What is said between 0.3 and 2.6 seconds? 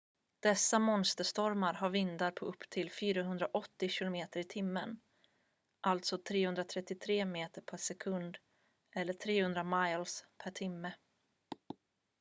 dessa monsterstormar har vindar på